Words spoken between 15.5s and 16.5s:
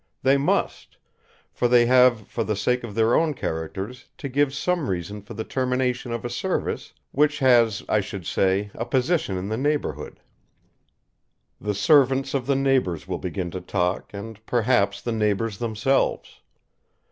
themselves.